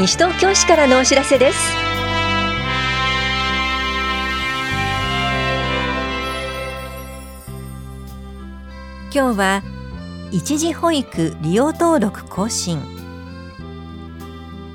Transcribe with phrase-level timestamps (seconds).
[0.00, 1.58] 西東京市からのお知らせです。
[9.14, 9.62] 今日は
[10.30, 12.80] 一時保育利用登録更新。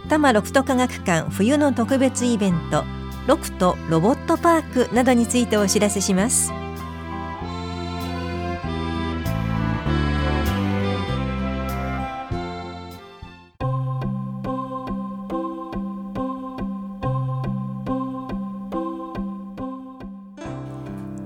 [0.04, 2.84] 多摩ロフト科学館冬の特別イベント
[3.26, 6.54] ロクトロボットパークなどについてお知らせします。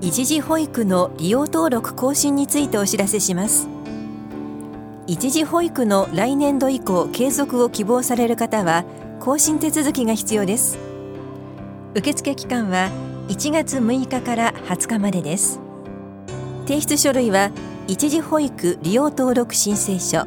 [0.10, 3.70] 一時保育の利用登録更新についてお知らせします。
[5.06, 8.86] 一時保育の来年度以降継続を希望される方は
[9.20, 10.80] 更新手続きが必要です。
[11.94, 12.90] 受付期間は
[13.28, 15.60] 1月6日から20日までです。
[16.66, 17.52] 提出書類は
[17.88, 20.26] 一時保育利用登録申請書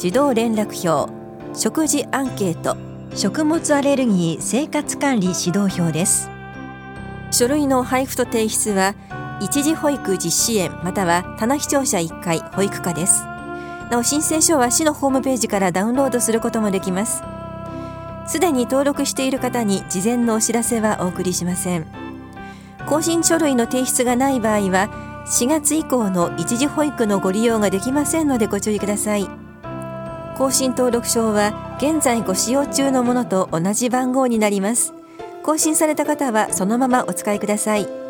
[0.00, 1.12] 児童連絡表
[1.56, 2.76] 食事アンケート
[3.14, 6.28] 食物アレルギー生活管理指導表です。
[7.30, 8.94] 書類の配布と提出は
[9.42, 13.24] 一時保育実施園または棚視聴者1回保育課です。
[13.90, 17.24] なお申請書は市のホームページからダウンロードすることもできます。
[18.28, 21.86] すでに登録している方に事前のお知らせはお送りしません。
[22.86, 29.28] 更新書類の提出がない場合は4月以降の一時保育のご利用ができませんのでご注意ください。
[30.38, 34.94] 更新登録証は現在ご使用中のものと同じ番号になります。
[35.42, 38.01] 更新された方はそのままお使いください。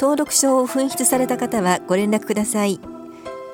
[0.00, 2.80] 登録証を紛失された方はご連絡ください。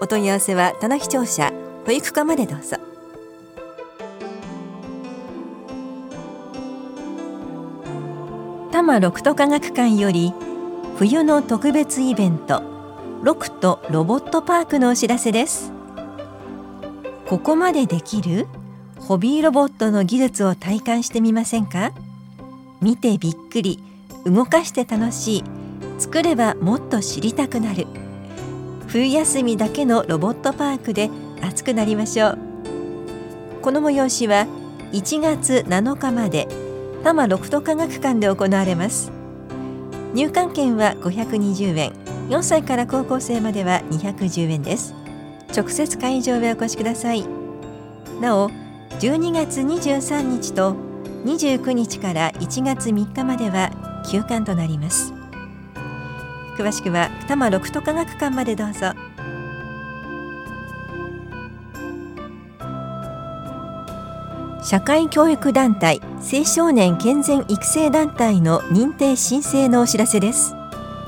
[0.01, 1.53] お問い合わせは棚視聴者
[1.85, 2.77] 保育課までどうぞ。
[8.73, 10.33] 多摩六都科学館より
[10.97, 12.63] 冬の特別イベント
[13.23, 15.73] ロクトロボットパークのお知らせです。
[17.29, 18.47] ここまでできる
[18.99, 21.93] ホビーロボットの技術を体感してみませんか？
[22.81, 23.83] 見てびっくり
[24.25, 25.45] 動かして楽しい
[26.01, 27.87] 作ればもっと知りたくなる。
[28.89, 31.11] 冬休みだけのロボットパークで
[31.43, 32.39] 熱くなりましょう。
[33.61, 34.47] この催しは
[34.93, 36.49] 1月7日まで
[37.03, 39.13] 多摩六都科学館で行われます。
[40.15, 41.93] 入館券は520円
[42.31, 44.95] 4歳から高校生までは210円です。
[45.55, 47.27] 直接会場へお越しください。
[48.21, 48.49] なお
[49.01, 50.75] 12月23日と
[51.25, 53.71] 29日から1月3日までは
[54.11, 55.20] 休館となります。
[56.61, 58.93] 詳しくは多摩六都科学館までどうぞ。
[64.63, 70.55] 社会教育団体青少年健全育成団体の認定申請のお知らせです。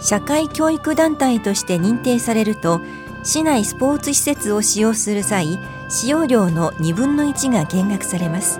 [0.01, 2.81] 社会教育団体として認定されると
[3.23, 5.59] 市内スポーツ施設を使用する際
[5.91, 8.59] 使用料の2分の1が減額されます。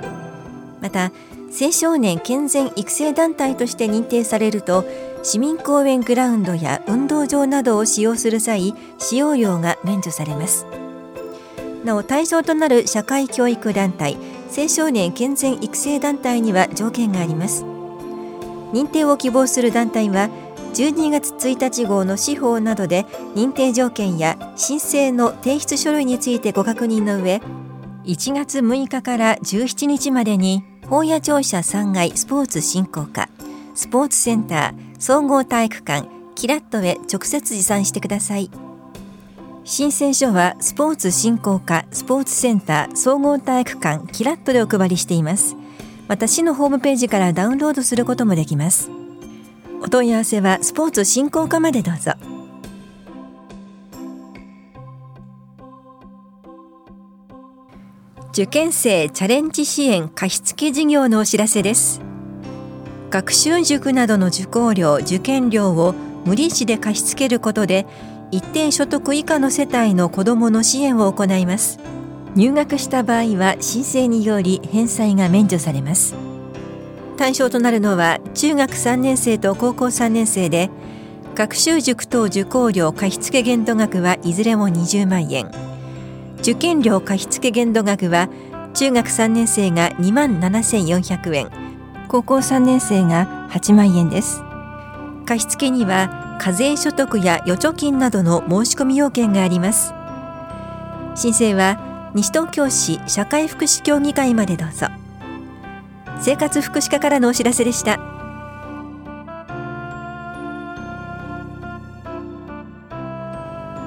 [0.83, 1.11] また
[1.59, 4.85] 青少年健全育成団体として認定されると
[5.25, 10.67] 市民公園グラウンドや運動場などを使用する際使用料が免除されます。
[11.85, 14.17] なお対象となる社会教育団体
[14.57, 17.65] 青少年健全育成団体には条件があります。
[18.73, 20.29] 認定を希望する団体は
[20.75, 23.05] 12月1日号の司法などで
[23.35, 27.43] 認定条件や申請の提出書類についてご確認の上
[28.05, 33.29] 1月6日から17日までに本屋庁舎3階スポーツ振興課
[33.75, 38.53] スポーツセンター総合体育館キラットへ直接持参してください。
[39.65, 45.57] 申請書はスポーツ振興課スポーツセンター総合体育館キラットでお配りしています。
[46.07, 48.91] また市のホームページからダウンロードすることもできます。
[49.83, 52.13] お問い合わせはスポーツ振興課までどうぞ。
[58.31, 62.12] 受験生チャレンジ支援貸付事業のお知らせです。
[63.13, 67.85] 学習塾などの受講料受験料を無利子で貸し付けることで
[68.31, 71.79] 一定所得以下の世帯の子どもの支援を行います。
[72.35, 76.15] 入学した場合は申請により返済が免除されます。
[77.19, 80.71] 対象となるのは中学3年生と高校3年生で
[81.35, 85.51] 学習塾等受講料貸付限度額はいずれも20万円。
[86.39, 88.31] 受験料貸付限度額は
[88.73, 91.72] 中学3年生が2万7400円。
[92.13, 94.43] 高校3年生が8万円です。
[95.25, 99.95] 貸付には課税所得や預貯金などの申し込み要件があります。
[101.15, 104.89] 申請は西東京市社会福祉協議会までどうぞ。
[106.21, 107.99] 生活福祉課からのお知らせでした。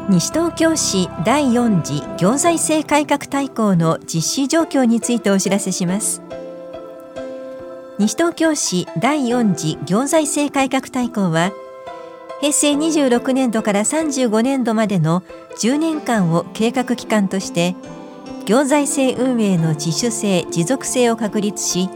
[0.10, 6.24] 西東京市第4次行財政改革大綱の実施状況についてお知らせします。
[7.98, 11.54] 西東京市第4次行財政改革大綱は
[12.42, 15.24] 平成26年度から35年度までの
[15.60, 17.76] 10年間を計画期間として
[18.46, 21.90] 行財政運営の自主性持続性を確立し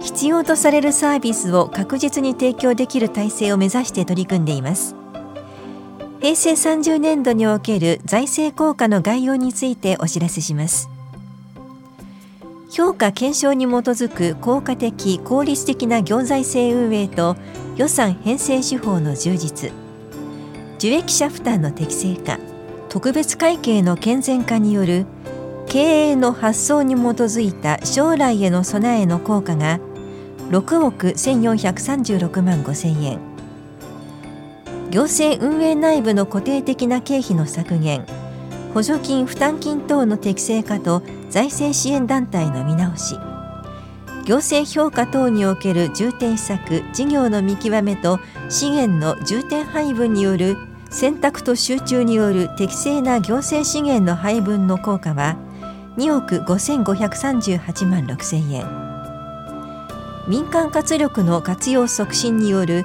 [0.00, 4.96] 必要とされるサービスを確実に提供できる体制を目指して取り組んでいます。
[6.20, 10.88] 平成30年度における財政効果の概要についてお知らせします。
[12.70, 17.36] 評価検証に基づく効果的効率的な行財政運営と
[17.76, 19.72] 予算編成手法の充実。
[20.78, 22.38] 受益者負担の適正化。
[22.88, 25.06] 特別会計の健全化による
[25.66, 29.78] 経営の発想に基づいた将来への備えの効果が
[30.50, 33.18] 6億1436万5千円。
[34.90, 38.04] 行政運営内部の固定的な経費の削減。
[38.74, 43.16] 補助金負担金等の適正化と財政支援団体の見直し。
[44.26, 50.56] 行政評価等における重点施策事業の見極めと資源の重点配分による
[50.90, 55.36] 選択と集中による適正な行政資源の配分の効果は
[55.96, 58.66] 2億5538万6千円。
[60.28, 62.84] 民間活力の活用促進による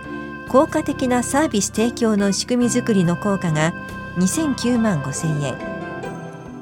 [0.49, 3.73] 効果的なサービス提供の仕組みづくりの効果が
[4.17, 5.75] 2009万5千円。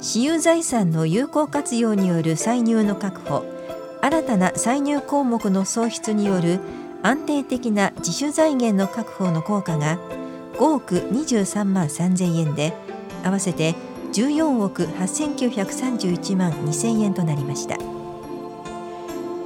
[0.03, 3.45] 私有財産の有効活用による歳入の確保
[4.01, 6.59] 新たな歳入項目の創出による
[7.01, 9.97] 安定的な自主財源の確保の効果が
[10.55, 12.73] 5億23万3000円で
[13.23, 13.75] 合わせて
[14.11, 17.77] 14億8931万2000円となりました。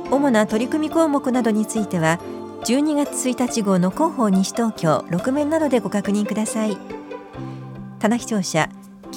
[0.10, 2.20] 主な取り組み項目などについては
[2.64, 6.76] 12月1日号の広報西東京6面などでご確認ください。
[8.00, 8.68] 棚視聴者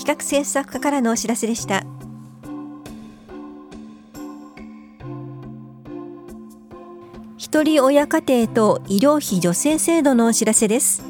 [0.00, 1.84] 企画制作課からのお知らせでした。
[7.36, 11.02] 一人親家庭と医療費助成制度のお知らせです。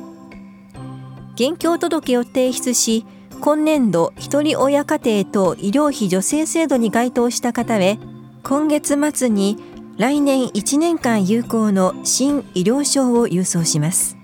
[1.34, 3.06] 現況届を提出し
[3.40, 8.00] 今年度一人親家庭と医療費助成制度に該当した方へ
[8.42, 9.56] 今月末に
[9.98, 14.16] 来年1年間有効の新医療証を郵送します。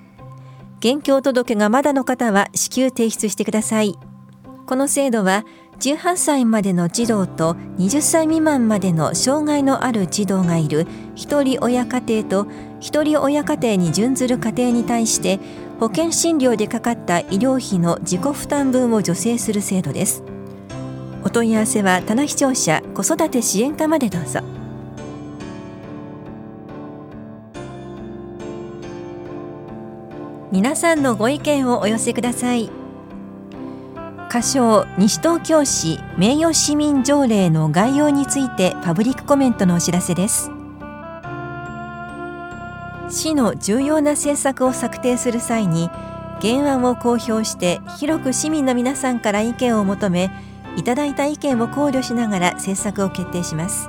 [0.81, 3.97] 現況届がまだの方は至急提出してください。
[4.67, 5.45] この制度は
[5.79, 12.47] 18歳までの児童と20歳未満までの障害のある児童がいる一人親家庭と
[12.81, 15.39] 一人親家庭に準ずる家庭に対して
[15.79, 20.25] 保険診療でかかった医療費の自己負担分を助成する制度です
[21.23, 24.41] お問い合わせは棚視聴者子育て支援課までどうぞ
[30.51, 32.86] 皆さんのご意見をお寄せください。
[34.37, 40.51] 仮称西東京市名誉市民条例の概要についてパブリックコメントのお知らせです。
[43.09, 45.89] 市の重要な政策を策定する際に
[46.43, 50.31] 原案を公表して広く市民の皆さんから意見を求め
[50.77, 53.89] いただいた意見を考慮しながら政策を決定します。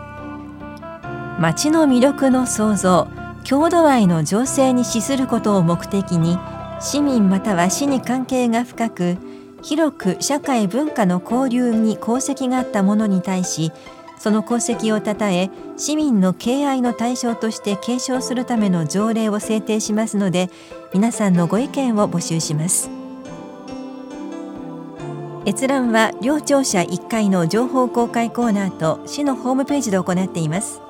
[1.42, 3.10] 町の魅力の創造
[3.44, 6.40] 郷土愛の醸成に資することを目的に
[6.80, 9.18] 市民または市に関係が深く
[9.64, 13.72] 広く社会文化の交流に功績があった者に対し
[14.18, 20.50] その功績をたたえ市民の敬愛の対象として継承するための条例を制定しますので
[20.94, 22.90] 皆さんのご意見を募集します。
[25.46, 30.82] 閲覧は両庁舎1階の情報公開コーナーと市のホームページで行っています。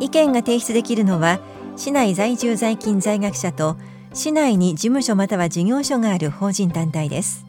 [0.00, 1.40] 意見が提出できるのは
[1.76, 3.76] 市内在住在勤在学者と
[4.12, 7.47] 市内に事務所または事業所がある法人団体です。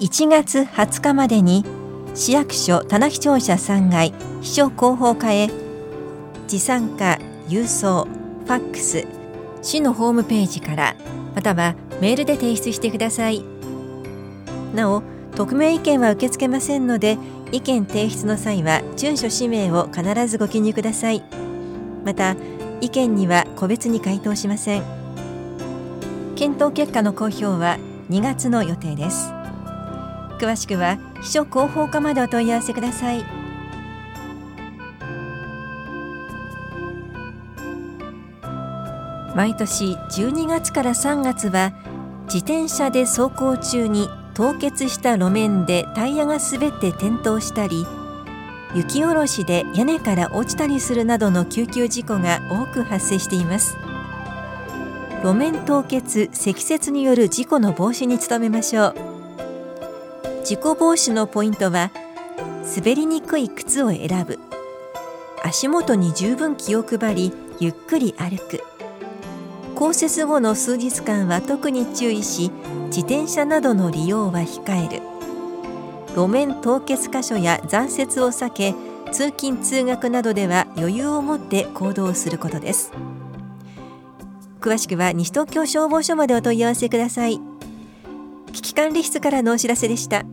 [0.00, 1.64] 1月20日までに
[2.14, 4.12] 市役所棚視聴者3階
[4.42, 5.48] 秘書広報課へ
[6.46, 9.06] 持参加郵送ファックス
[9.62, 10.96] 市のホームページから
[11.34, 13.42] またはメールで提出してください。
[14.74, 15.02] なお
[15.34, 17.16] 匿名意見は受け付けませんので
[17.50, 21.22] 意見提出の際は住所氏名を必ずご記入ください。
[22.04, 22.36] また
[22.82, 24.82] 意見には個別に回答しません。
[26.36, 27.78] 検討結果の公表は
[28.10, 29.35] 2月の予定です。
[30.38, 33.24] 詳しくは秘書広報課までお問い合わせください。
[39.34, 41.74] 毎年12月から3月は
[42.24, 47.86] 自転車で走行中に凍結した路面でタイヤが滑って転倒したり
[48.74, 53.76] 雪下ろしで屋根から落ちたりするなどの救急事故が多く発生しています。
[55.22, 59.15] 路面凍結積雪による事故の防止に努めましょう。
[60.46, 61.90] 事故防止のポイントは
[62.76, 64.38] 滑りにくい靴を選ぶ。
[65.42, 68.62] 足元に十分気を配りゆっくり歩く。
[69.74, 72.52] 降雪後の数日間は特に注意し
[72.90, 75.02] 自転車などの利用は控える。
[76.10, 78.74] 路面凍結箇所や残雪を避け
[79.10, 82.92] 通勤通学などでは余裕を持って行動することです。
[84.60, 87.40] 詳しくは西東京消防署までお問い合わせください。
[88.52, 90.24] 危機管理室からのお知らせでした。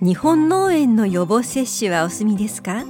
[0.00, 2.84] 日本脳炎の予防接種はお済みですか？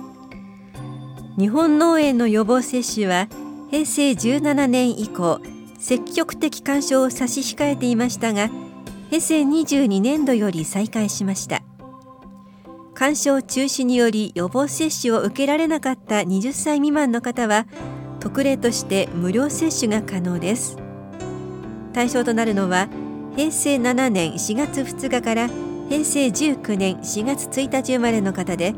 [1.38, 3.28] 日本脳炎の予防接種は
[3.70, 5.40] 平成17年以降
[5.78, 8.50] 積極的干渉を差し控えていましたが
[9.08, 11.62] 平成22年度より再開しました。
[12.92, 17.66] 干渉中止により予防接種を受けられなかった20歳未満の方は
[18.20, 20.76] 特例として無料接種が可能です。
[21.94, 22.90] 対象となるのは
[23.34, 25.48] 平成7年4月2日から
[25.88, 28.74] 平成19年4月1日生まれの方で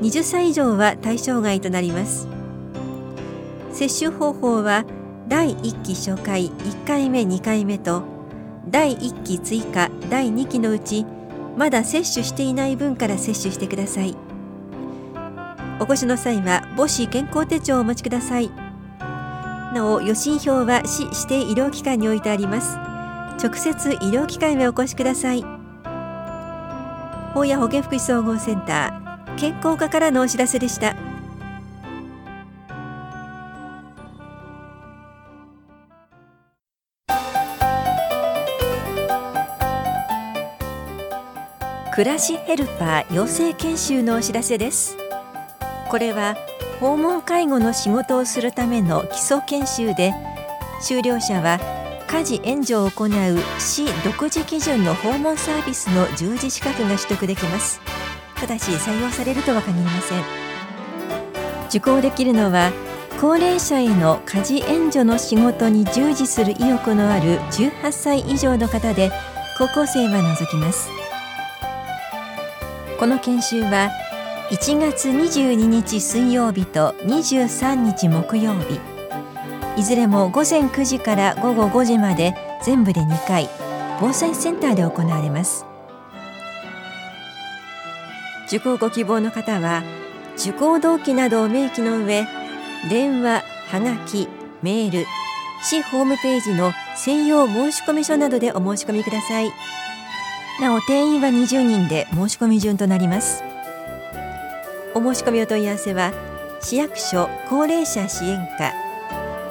[0.00, 2.28] 20歳以上は対象外となります。
[3.72, 4.84] 接種方法は
[5.28, 8.02] 第1期初回1回目2回目と
[8.68, 11.04] 第1期追加第2期のうち
[11.56, 14.16] まだ接種していない分から接種してください。
[15.80, 18.50] お越しの際は母子健康手帳をお持ちください。
[19.74, 22.76] なお予診票は市指定医療機関に置いてあります。
[23.42, 25.59] 直接医療機関へお越しください。
[27.34, 30.96] 法や保健福祉総合センター健康課からのお知らせでした。
[41.92, 44.96] 暮らしヘルパー養成研修のお知らせです。
[45.90, 46.36] これは
[46.80, 50.14] 訪問介護の仕事をするための基礎研修で
[50.80, 51.58] 修了者は
[52.10, 53.10] 家事援助を行う
[53.60, 57.80] 市独自基準の訪問サービスの従事資格が取得できます。
[58.34, 60.24] ただし採用されるとは限りません。
[61.68, 62.72] 受講できるのは
[63.20, 69.12] 高齢者への家事援助の仕事に従事する意欲のある18歳以上の方で
[69.56, 70.90] 高校生は除きます。
[72.98, 73.88] この研修は
[74.50, 78.89] 1月22日水曜日と23日木曜日。
[79.80, 83.48] いずれも午前9時から午後5時まで全部で2回
[83.98, 85.64] 防災センターで行われます
[88.46, 89.82] 受講ご希望の方は
[90.36, 92.26] 受講動機などを明記の上
[92.90, 94.28] 電話はがき
[94.60, 95.06] メール
[95.62, 99.52] 市ホームページの専用申込書などでお申し込みください。
[100.60, 103.42] なお定員は20人で申し込み順となります
[104.94, 106.12] お申し込みお問い合わせは
[106.60, 108.89] 市役所高齢者支援課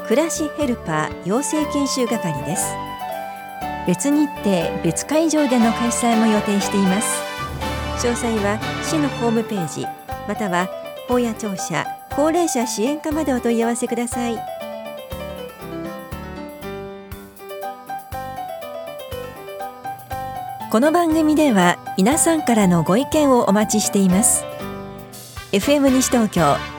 [0.10, 2.74] 暮らしヘルパー養成研修係です。
[3.86, 7.22] 別日程別会場での開催も予定しています。
[8.04, 9.86] 詳細は市のホームページ
[10.28, 10.68] または
[11.08, 11.86] 法や庁舎
[12.16, 14.40] 高齢者支援課までお問い合わせください。
[20.72, 24.44] この番組では皆さんからのご意見をお待ちしています。
[25.52, 26.79] FM 西東京